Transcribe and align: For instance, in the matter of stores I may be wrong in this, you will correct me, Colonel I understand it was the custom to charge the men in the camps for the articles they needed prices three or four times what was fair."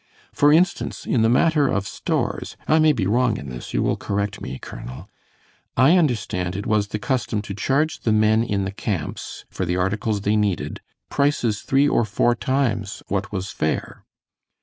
For 0.33 0.51
instance, 0.51 1.05
in 1.05 1.21
the 1.21 1.29
matter 1.29 1.67
of 1.67 1.87
stores 1.87 2.57
I 2.67 2.79
may 2.79 2.91
be 2.91 3.05
wrong 3.05 3.37
in 3.37 3.49
this, 3.49 3.71
you 3.71 3.83
will 3.83 3.97
correct 3.97 4.41
me, 4.41 4.57
Colonel 4.57 5.11
I 5.77 5.95
understand 5.95 6.55
it 6.55 6.65
was 6.65 6.87
the 6.87 6.97
custom 6.97 7.39
to 7.43 7.53
charge 7.53 7.99
the 7.99 8.11
men 8.11 8.43
in 8.43 8.65
the 8.65 8.71
camps 8.71 9.45
for 9.51 9.63
the 9.63 9.77
articles 9.77 10.21
they 10.21 10.35
needed 10.35 10.81
prices 11.11 11.61
three 11.61 11.87
or 11.87 12.03
four 12.03 12.33
times 12.33 13.03
what 13.09 13.31
was 13.31 13.51
fair." 13.51 14.03